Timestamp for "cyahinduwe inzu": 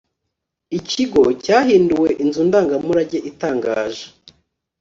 1.43-2.41